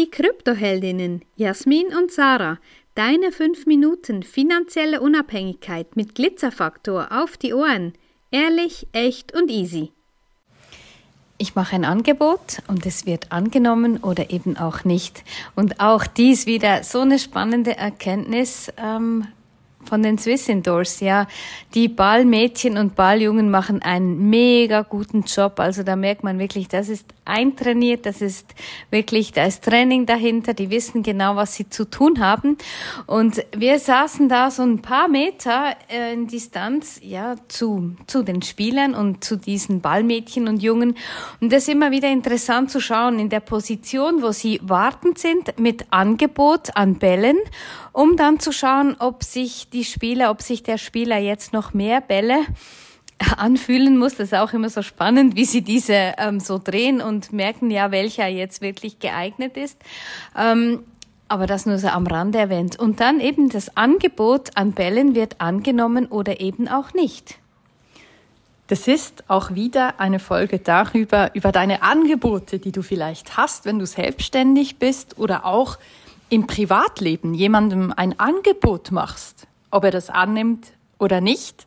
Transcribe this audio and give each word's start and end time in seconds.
Die 0.00 0.10
Kryptoheldinnen 0.10 1.20
Jasmin 1.36 1.88
und 1.88 2.10
Sarah, 2.10 2.56
deine 2.94 3.32
5 3.32 3.66
Minuten 3.66 4.22
finanzielle 4.22 5.02
Unabhängigkeit 5.02 5.94
mit 5.94 6.14
Glitzerfaktor 6.14 7.08
auf 7.10 7.36
die 7.36 7.52
Ohren. 7.52 7.92
Ehrlich, 8.30 8.86
echt 8.92 9.34
und 9.34 9.50
easy. 9.50 9.92
Ich 11.36 11.54
mache 11.54 11.76
ein 11.76 11.84
Angebot 11.84 12.62
und 12.66 12.86
es 12.86 13.04
wird 13.04 13.30
angenommen 13.30 13.98
oder 13.98 14.30
eben 14.30 14.56
auch 14.56 14.84
nicht. 14.84 15.22
Und 15.54 15.80
auch 15.80 16.06
dies 16.06 16.46
wieder 16.46 16.82
so 16.82 17.00
eine 17.00 17.18
spannende 17.18 17.76
Erkenntnis. 17.76 18.72
Ähm, 18.78 19.26
von 19.84 20.02
den 20.02 20.18
Swiss 20.18 20.48
Indoors, 20.48 21.00
ja. 21.00 21.26
Die 21.74 21.88
Ballmädchen 21.88 22.76
und 22.76 22.94
Balljungen 22.94 23.50
machen 23.50 23.82
einen 23.82 24.28
mega 24.28 24.82
guten 24.82 25.22
Job. 25.22 25.58
Also 25.58 25.82
da 25.82 25.96
merkt 25.96 26.22
man 26.24 26.38
wirklich, 26.38 26.68
das 26.68 26.88
ist 26.88 27.06
eintrainiert, 27.24 28.06
das 28.06 28.20
ist 28.20 28.54
wirklich, 28.90 29.32
da 29.32 29.44
ist 29.44 29.64
Training 29.64 30.04
dahinter, 30.04 30.52
die 30.52 30.70
wissen 30.70 31.02
genau, 31.02 31.36
was 31.36 31.54
sie 31.54 31.68
zu 31.68 31.88
tun 31.88 32.20
haben. 32.20 32.58
Und 33.06 33.44
wir 33.56 33.78
saßen 33.78 34.28
da 34.28 34.50
so 34.50 34.62
ein 34.62 34.82
paar 34.82 35.08
Meter 35.08 35.76
äh, 35.88 36.12
in 36.12 36.26
Distanz, 36.26 37.00
ja, 37.02 37.36
zu, 37.48 37.96
zu 38.06 38.22
den 38.22 38.42
Spielern 38.42 38.94
und 38.94 39.24
zu 39.24 39.36
diesen 39.36 39.80
Ballmädchen 39.80 40.48
und 40.48 40.62
Jungen. 40.62 40.96
Und 41.40 41.52
das 41.52 41.62
ist 41.62 41.68
immer 41.68 41.90
wieder 41.90 42.10
interessant 42.10 42.70
zu 42.70 42.80
schauen 42.80 43.18
in 43.18 43.28
der 43.28 43.40
Position, 43.40 44.22
wo 44.22 44.32
sie 44.32 44.60
wartend 44.62 45.18
sind 45.18 45.58
mit 45.58 45.86
Angebot 45.90 46.76
an 46.76 46.96
Bällen, 46.96 47.38
um 47.92 48.16
dann 48.16 48.40
zu 48.40 48.52
schauen, 48.52 48.96
ob 48.98 49.24
sich 49.24 49.69
die 49.72 49.84
Spieler, 49.84 50.30
ob 50.30 50.42
sich 50.42 50.62
der 50.62 50.78
Spieler 50.78 51.18
jetzt 51.18 51.52
noch 51.52 51.74
mehr 51.74 52.00
Bälle 52.00 52.44
anfühlen 53.36 53.98
muss. 53.98 54.16
Das 54.16 54.28
ist 54.28 54.34
auch 54.34 54.52
immer 54.52 54.70
so 54.70 54.82
spannend, 54.82 55.36
wie 55.36 55.44
sie 55.44 55.62
diese 55.62 56.14
ähm, 56.18 56.40
so 56.40 56.58
drehen 56.62 57.00
und 57.00 57.32
merken 57.32 57.70
ja, 57.70 57.90
welcher 57.90 58.26
jetzt 58.26 58.60
wirklich 58.60 58.98
geeignet 58.98 59.56
ist. 59.56 59.78
Ähm, 60.36 60.80
aber 61.28 61.46
das 61.46 61.64
nur 61.64 61.78
so 61.78 61.88
am 61.88 62.06
Rande 62.08 62.38
erwähnt. 62.38 62.78
Und 62.78 62.98
dann 62.98 63.20
eben 63.20 63.50
das 63.50 63.76
Angebot 63.76 64.56
an 64.56 64.72
Bällen 64.72 65.14
wird 65.14 65.40
angenommen 65.40 66.06
oder 66.06 66.40
eben 66.40 66.66
auch 66.66 66.92
nicht. 66.92 67.36
Das 68.66 68.88
ist 68.88 69.24
auch 69.28 69.54
wieder 69.54 69.98
eine 69.98 70.18
Folge 70.18 70.58
darüber, 70.58 71.30
über 71.34 71.52
deine 71.52 71.82
Angebote, 71.82 72.58
die 72.58 72.72
du 72.72 72.82
vielleicht 72.82 73.36
hast, 73.36 73.64
wenn 73.64 73.78
du 73.78 73.86
selbstständig 73.86 74.76
bist 74.76 75.18
oder 75.18 75.44
auch 75.44 75.78
im 76.28 76.46
Privatleben 76.46 77.34
jemandem 77.34 77.92
ein 77.96 78.18
Angebot 78.18 78.92
machst, 78.92 79.46
ob 79.70 79.84
er 79.84 79.90
das 79.90 80.10
annimmt 80.10 80.72
oder 80.98 81.20
nicht. 81.20 81.66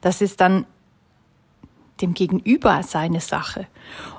Das 0.00 0.20
ist 0.20 0.40
dann 0.40 0.66
dem 2.00 2.14
Gegenüber 2.14 2.82
seine 2.82 3.20
Sache. 3.20 3.66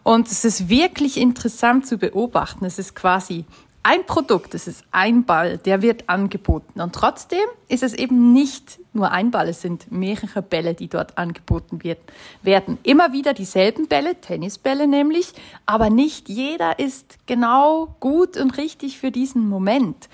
Und 0.03 0.27
es 0.27 0.45
ist 0.45 0.69
wirklich 0.69 1.17
interessant 1.17 1.85
zu 1.85 1.97
beobachten. 1.97 2.65
Es 2.65 2.79
ist 2.79 2.95
quasi 2.95 3.45
ein 3.85 4.03
Produkt, 4.07 4.55
es 4.55 4.67
ist 4.67 4.83
ein 4.89 5.25
Ball, 5.25 5.59
der 5.59 5.83
wird 5.83 6.09
angeboten. 6.09 6.81
Und 6.81 6.95
trotzdem 6.95 7.45
ist 7.67 7.83
es 7.83 7.93
eben 7.93 8.33
nicht 8.33 8.79
nur 8.93 9.11
ein 9.11 9.29
Ball, 9.29 9.47
es 9.47 9.61
sind 9.61 9.91
mehrere 9.91 10.41
Bälle, 10.41 10.73
die 10.73 10.87
dort 10.87 11.19
angeboten 11.19 11.83
wird, 11.83 11.99
werden. 12.41 12.79
Immer 12.81 13.13
wieder 13.13 13.35
dieselben 13.35 13.87
Bälle, 13.87 14.19
Tennisbälle 14.19 14.87
nämlich, 14.87 15.33
aber 15.67 15.91
nicht 15.91 16.29
jeder 16.29 16.79
ist 16.79 17.17
genau 17.27 17.95
gut 17.99 18.37
und 18.37 18.57
richtig 18.57 18.97
für 18.97 19.11
diesen 19.11 19.47
Moment. 19.47 20.09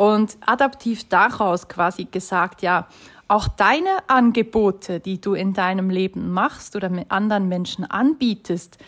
Und 0.00 0.38
adaptiv 0.40 1.10
daraus 1.10 1.68
quasi 1.68 2.06
gesagt, 2.06 2.62
ja, 2.62 2.86
auch 3.28 3.48
deine 3.48 3.90
Angebote, 4.06 4.98
die 4.98 5.20
du 5.20 5.34
in 5.34 5.52
deinem 5.52 5.90
Leben 5.90 6.32
machst 6.32 6.74
oder 6.74 6.88
mit 6.88 7.10
anderen 7.10 7.50
Menschen 7.50 7.84
anbietest, 7.84 8.78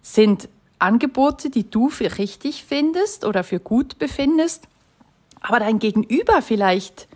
sind 0.00 0.48
Angebote, 0.78 1.50
die 1.50 1.68
du 1.68 1.90
für 1.90 2.16
richtig 2.16 2.64
findest 2.64 3.26
oder 3.26 3.44
für 3.44 3.60
gut 3.60 3.98
befindest, 3.98 4.68
aber 5.42 5.58
dein 5.58 5.80
Gegenüber 5.80 6.40
vielleicht 6.40 7.08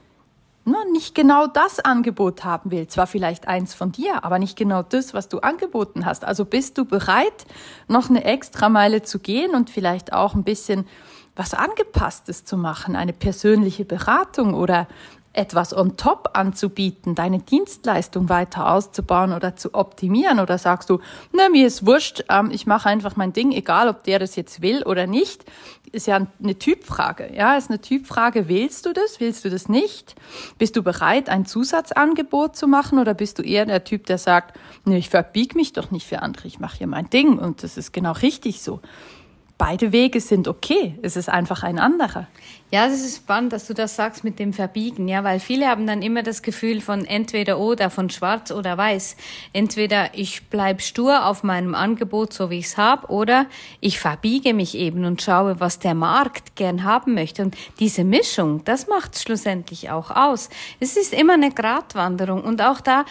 ne, 0.66 0.76
nicht 0.92 1.14
genau 1.14 1.46
das 1.46 1.80
Angebot 1.80 2.44
haben 2.44 2.70
will. 2.70 2.86
Zwar 2.88 3.06
vielleicht 3.06 3.48
eins 3.48 3.72
von 3.72 3.92
dir, 3.92 4.24
aber 4.24 4.38
nicht 4.38 4.58
genau 4.58 4.82
das, 4.82 5.14
was 5.14 5.30
du 5.30 5.38
angeboten 5.38 6.04
hast. 6.04 6.26
Also 6.26 6.44
bist 6.44 6.76
du 6.76 6.84
bereit, 6.84 7.46
noch 7.88 8.10
eine 8.10 8.24
extra 8.24 8.68
Meile 8.68 9.00
zu 9.00 9.20
gehen 9.20 9.54
und 9.54 9.70
vielleicht 9.70 10.12
auch 10.12 10.34
ein 10.34 10.44
bisschen 10.44 10.86
was 11.34 11.54
Angepasstes 11.54 12.44
zu 12.44 12.56
machen, 12.56 12.96
eine 12.96 13.12
persönliche 13.12 13.84
Beratung 13.84 14.54
oder 14.54 14.86
etwas 15.34 15.74
on 15.74 15.96
top 15.96 16.30
anzubieten, 16.34 17.14
deine 17.14 17.38
Dienstleistung 17.38 18.28
weiter 18.28 18.70
auszubauen 18.70 19.32
oder 19.32 19.56
zu 19.56 19.74
optimieren? 19.74 20.40
Oder 20.40 20.58
sagst 20.58 20.90
du, 20.90 21.00
ne, 21.32 21.48
mir 21.50 21.66
ist 21.66 21.86
wurscht, 21.86 22.24
ähm, 22.28 22.50
ich 22.50 22.66
mache 22.66 22.88
einfach 22.88 23.16
mein 23.16 23.32
Ding, 23.32 23.52
egal 23.52 23.88
ob 23.88 24.04
der 24.04 24.18
das 24.18 24.36
jetzt 24.36 24.60
will 24.62 24.82
oder 24.82 25.06
nicht? 25.06 25.44
Ist 25.90 26.06
ja 26.06 26.26
eine 26.42 26.58
Typfrage. 26.58 27.32
Ja, 27.34 27.56
ist 27.56 27.70
eine 27.70 27.80
Typfrage. 27.80 28.48
Willst 28.48 28.86
du 28.86 28.92
das? 28.92 29.20
Willst 29.20 29.44
du 29.44 29.50
das 29.50 29.68
nicht? 29.68 30.14
Bist 30.58 30.76
du 30.76 30.82
bereit, 30.82 31.28
ein 31.28 31.44
Zusatzangebot 31.46 32.56
zu 32.56 32.66
machen? 32.66 32.98
Oder 32.98 33.14
bist 33.14 33.38
du 33.38 33.42
eher 33.42 33.66
der 33.66 33.84
Typ, 33.84 34.06
der 34.06 34.18
sagt, 34.18 34.58
ne, 34.84 34.98
ich 34.98 35.08
verbieg 35.08 35.54
mich 35.54 35.72
doch 35.72 35.90
nicht 35.90 36.06
für 36.06 36.20
andere, 36.22 36.46
ich 36.46 36.60
mache 36.60 36.78
hier 36.78 36.86
mein 36.86 37.08
Ding 37.08 37.38
und 37.38 37.62
das 37.62 37.76
ist 37.76 37.92
genau 37.92 38.12
richtig 38.12 38.62
so 38.62 38.80
beide 39.64 39.92
Wege 39.92 40.20
sind 40.20 40.48
okay. 40.48 40.98
Es 41.02 41.14
ist 41.14 41.28
einfach 41.28 41.62
ein 41.62 41.78
anderer. 41.78 42.26
Ja, 42.72 42.88
das 42.88 43.00
ist 43.02 43.18
spannend, 43.18 43.52
dass 43.52 43.68
du 43.68 43.74
das 43.74 43.94
sagst 43.94 44.24
mit 44.24 44.40
dem 44.40 44.52
Verbiegen, 44.52 45.06
ja, 45.06 45.22
weil 45.22 45.38
viele 45.38 45.68
haben 45.68 45.86
dann 45.86 46.02
immer 46.02 46.24
das 46.24 46.42
Gefühl 46.42 46.80
von 46.80 47.04
entweder 47.04 47.60
oder, 47.60 47.88
von 47.88 48.10
schwarz 48.10 48.50
oder 48.50 48.76
weiß. 48.76 49.16
Entweder 49.52 50.18
ich 50.18 50.48
bleib 50.48 50.80
stur 50.80 51.26
auf 51.26 51.44
meinem 51.44 51.76
Angebot, 51.76 52.32
so 52.32 52.50
wie 52.50 52.58
ich 52.58 52.64
es 52.64 52.76
habe, 52.76 53.06
oder 53.06 53.46
ich 53.78 54.00
verbiege 54.00 54.52
mich 54.52 54.76
eben 54.76 55.04
und 55.04 55.22
schaue, 55.22 55.60
was 55.60 55.78
der 55.78 55.94
Markt 55.94 56.56
gern 56.56 56.82
haben 56.82 57.14
möchte. 57.14 57.42
Und 57.42 57.56
diese 57.78 58.02
Mischung, 58.02 58.64
das 58.64 58.88
macht 58.88 59.14
es 59.14 59.22
schlussendlich 59.22 59.90
auch 59.90 60.10
aus. 60.10 60.50
Es 60.80 60.96
ist 60.96 61.14
immer 61.14 61.34
eine 61.34 61.52
Gratwanderung 61.52 62.42
und 62.42 62.62
auch 62.62 62.80
da 62.80 63.04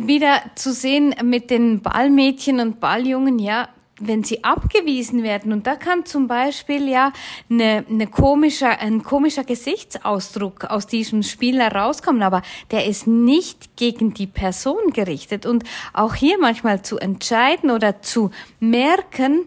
wieder 0.00 0.40
zu 0.54 0.72
sehen 0.72 1.16
mit 1.24 1.50
den 1.50 1.80
Ballmädchen 1.80 2.60
und 2.60 2.78
Balljungen, 2.78 3.40
ja, 3.40 3.68
wenn 4.00 4.24
sie 4.24 4.42
abgewiesen 4.42 5.22
werden, 5.22 5.52
und 5.52 5.66
da 5.66 5.76
kann 5.76 6.04
zum 6.04 6.26
Beispiel 6.26 6.88
ja 6.88 7.12
eine, 7.48 7.84
eine 7.88 8.06
komische, 8.06 8.66
ein 8.66 9.02
komischer 9.02 9.44
Gesichtsausdruck 9.44 10.64
aus 10.64 10.86
diesem 10.86 11.22
Spiel 11.22 11.60
herauskommen, 11.60 12.22
aber 12.22 12.42
der 12.70 12.86
ist 12.86 13.06
nicht 13.06 13.76
gegen 13.76 14.14
die 14.14 14.26
Person 14.26 14.92
gerichtet. 14.92 15.46
Und 15.46 15.64
auch 15.92 16.14
hier 16.14 16.38
manchmal 16.38 16.82
zu 16.82 16.98
entscheiden 16.98 17.70
oder 17.70 18.02
zu 18.02 18.30
merken, 18.58 19.46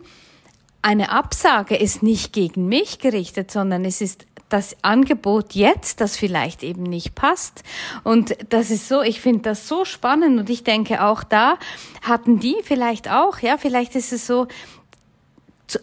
eine 0.81 1.11
Absage 1.11 1.75
ist 1.75 2.01
nicht 2.01 2.31
gegen 2.31 2.67
mich 2.67 2.99
gerichtet, 2.99 3.51
sondern 3.51 3.83
es 3.83 3.99
ist 3.99 4.25
das 4.49 4.75
Angebot 4.81 5.53
jetzt, 5.53 6.01
das 6.01 6.15
vielleicht 6.17 6.63
eben 6.63 6.83
nicht 6.83 7.15
passt. 7.15 7.63
Und 8.03 8.35
das 8.49 8.71
ist 8.71 8.87
so, 8.87 9.01
ich 9.01 9.21
finde 9.21 9.41
das 9.41 9.67
so 9.67 9.85
spannend 9.85 10.39
und 10.39 10.49
ich 10.49 10.63
denke 10.63 11.03
auch 11.03 11.23
da 11.23 11.57
hatten 12.01 12.39
die 12.39 12.55
vielleicht 12.63 13.09
auch, 13.11 13.39
ja, 13.39 13.57
vielleicht 13.57 13.95
ist 13.95 14.13
es 14.13 14.25
so, 14.25 14.47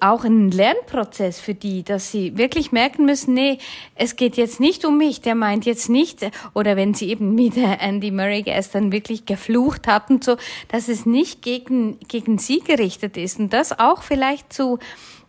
auch 0.00 0.24
ein 0.24 0.50
Lernprozess 0.50 1.40
für 1.40 1.54
die, 1.54 1.82
dass 1.82 2.10
sie 2.10 2.38
wirklich 2.38 2.72
merken 2.72 3.04
müssen, 3.04 3.34
nee, 3.34 3.58
es 3.94 4.16
geht 4.16 4.36
jetzt 4.36 4.60
nicht 4.60 4.84
um 4.84 4.96
mich, 4.96 5.20
der 5.20 5.34
meint 5.34 5.66
jetzt 5.66 5.90
nicht, 5.90 6.26
oder 6.54 6.76
wenn 6.76 6.94
sie 6.94 7.10
eben 7.10 7.34
mit 7.34 7.56
Andy 7.56 8.10
Murray 8.10 8.42
gestern 8.42 8.92
wirklich 8.92 9.26
geflucht 9.26 9.86
hatten, 9.86 10.22
so, 10.22 10.36
dass 10.68 10.88
es 10.88 11.04
nicht 11.04 11.42
gegen, 11.42 11.98
gegen 12.08 12.38
sie 12.38 12.60
gerichtet 12.60 13.16
ist 13.16 13.38
und 13.38 13.52
das 13.52 13.78
auch 13.78 14.02
vielleicht 14.02 14.52
zu, 14.52 14.78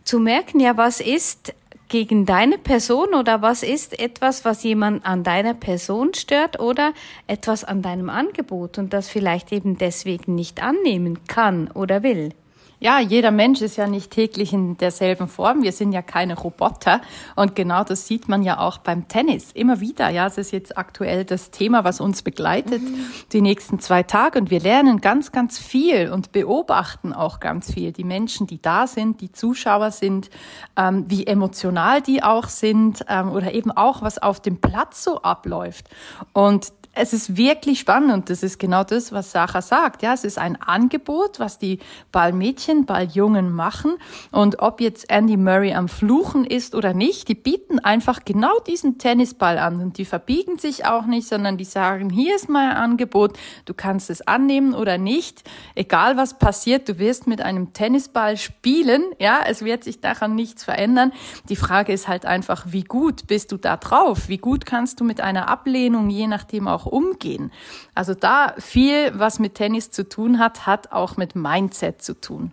zu 0.04 0.18
merken, 0.18 0.60
ja, 0.60 0.76
was 0.76 1.00
ist 1.00 1.52
gegen 1.88 2.26
deine 2.26 2.58
Person 2.58 3.14
oder 3.14 3.42
was 3.42 3.62
ist 3.62 3.98
etwas, 3.98 4.44
was 4.44 4.62
jemand 4.62 5.04
an 5.06 5.22
deiner 5.22 5.54
Person 5.54 6.14
stört 6.14 6.60
oder 6.60 6.92
etwas 7.26 7.64
an 7.64 7.82
deinem 7.82 8.10
Angebot 8.10 8.78
und 8.78 8.92
das 8.92 9.08
vielleicht 9.08 9.52
eben 9.52 9.78
deswegen 9.78 10.34
nicht 10.34 10.62
annehmen 10.62 11.26
kann 11.26 11.70
oder 11.70 12.02
will? 12.02 12.30
Ja, 12.78 13.00
jeder 13.00 13.30
Mensch 13.30 13.62
ist 13.62 13.76
ja 13.76 13.86
nicht 13.86 14.10
täglich 14.10 14.52
in 14.52 14.76
derselben 14.76 15.28
Form. 15.28 15.62
Wir 15.62 15.72
sind 15.72 15.92
ja 15.92 16.02
keine 16.02 16.36
Roboter. 16.38 17.00
Und 17.34 17.54
genau 17.56 17.84
das 17.84 18.06
sieht 18.06 18.28
man 18.28 18.42
ja 18.42 18.58
auch 18.58 18.78
beim 18.78 19.08
Tennis. 19.08 19.50
Immer 19.52 19.80
wieder. 19.80 20.10
Ja, 20.10 20.26
es 20.26 20.36
ist 20.36 20.50
jetzt 20.52 20.76
aktuell 20.76 21.24
das 21.24 21.50
Thema, 21.50 21.84
was 21.84 22.00
uns 22.00 22.20
begleitet 22.20 22.82
mhm. 22.82 23.06
die 23.32 23.40
nächsten 23.40 23.80
zwei 23.80 24.02
Tage. 24.02 24.38
Und 24.38 24.50
wir 24.50 24.60
lernen 24.60 25.00
ganz, 25.00 25.32
ganz 25.32 25.58
viel 25.58 26.10
und 26.10 26.32
beobachten 26.32 27.14
auch 27.14 27.40
ganz 27.40 27.72
viel. 27.72 27.92
Die 27.92 28.04
Menschen, 28.04 28.46
die 28.46 28.60
da 28.60 28.86
sind, 28.86 29.22
die 29.22 29.32
Zuschauer 29.32 29.90
sind, 29.90 30.28
ähm, 30.76 31.06
wie 31.08 31.26
emotional 31.26 32.02
die 32.02 32.22
auch 32.22 32.48
sind 32.48 33.04
ähm, 33.08 33.30
oder 33.32 33.54
eben 33.54 33.70
auch, 33.70 34.02
was 34.02 34.18
auf 34.18 34.40
dem 34.40 34.60
Platz 34.60 35.02
so 35.02 35.22
abläuft. 35.22 35.88
Und 36.34 36.72
es 36.98 37.12
ist 37.12 37.36
wirklich 37.36 37.78
spannend 37.78 38.12
und 38.12 38.30
das 38.30 38.42
ist 38.42 38.58
genau 38.58 38.82
das, 38.82 39.12
was 39.12 39.30
Sacha 39.30 39.60
sagt. 39.60 40.02
Ja, 40.02 40.14
es 40.14 40.24
ist 40.24 40.38
ein 40.38 40.60
Angebot, 40.60 41.38
was 41.38 41.58
die 41.58 41.78
Ballmädchen 42.10 42.65
Mädchen, 42.66 42.86
bei 42.86 43.04
Jungen 43.04 43.52
machen. 43.52 43.96
Und 44.32 44.60
ob 44.60 44.80
jetzt 44.80 45.10
Andy 45.10 45.36
Murray 45.36 45.74
am 45.74 45.88
Fluchen 45.88 46.44
ist 46.44 46.74
oder 46.74 46.94
nicht, 46.94 47.28
die 47.28 47.34
bieten 47.34 47.78
einfach 47.78 48.24
genau 48.24 48.58
diesen 48.66 48.98
Tennisball 48.98 49.58
an 49.58 49.80
und 49.80 49.98
die 49.98 50.04
verbiegen 50.04 50.58
sich 50.58 50.86
auch 50.86 51.06
nicht, 51.06 51.28
sondern 51.28 51.56
die 51.56 51.64
sagen, 51.64 52.10
hier 52.10 52.36
ist 52.36 52.48
mein 52.48 52.70
Angebot, 52.70 53.38
du 53.64 53.74
kannst 53.74 54.10
es 54.10 54.26
annehmen 54.26 54.74
oder 54.74 54.98
nicht. 54.98 55.44
Egal 55.74 56.16
was 56.16 56.38
passiert, 56.38 56.88
du 56.88 56.98
wirst 56.98 57.26
mit 57.26 57.40
einem 57.40 57.72
Tennisball 57.72 58.36
spielen, 58.36 59.02
ja, 59.18 59.40
es 59.46 59.64
wird 59.64 59.84
sich 59.84 60.00
daran 60.00 60.34
nichts 60.34 60.64
verändern. 60.64 61.12
Die 61.48 61.56
Frage 61.56 61.92
ist 61.92 62.08
halt 62.08 62.26
einfach, 62.26 62.66
wie 62.68 62.84
gut 62.84 63.26
bist 63.26 63.52
du 63.52 63.56
da 63.56 63.76
drauf? 63.76 64.28
Wie 64.28 64.38
gut 64.38 64.66
kannst 64.66 65.00
du 65.00 65.04
mit 65.04 65.20
einer 65.20 65.48
Ablehnung 65.48 66.10
je 66.10 66.26
nachdem 66.26 66.68
auch 66.68 66.86
umgehen? 66.86 67.52
Also 67.94 68.14
da 68.14 68.54
viel, 68.58 69.12
was 69.18 69.38
mit 69.38 69.54
Tennis 69.54 69.90
zu 69.90 70.08
tun 70.08 70.38
hat, 70.38 70.66
hat 70.66 70.92
auch 70.92 71.16
mit 71.16 71.34
Mindset 71.36 72.02
zu 72.02 72.20
tun. 72.20 72.52